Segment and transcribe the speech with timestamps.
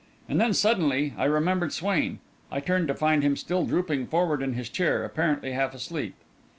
[0.27, 2.21] And then, suddenly, I remembered Swain.
[2.51, 6.15] I turned to find him still drooping forward in his chair, apparently half asleep.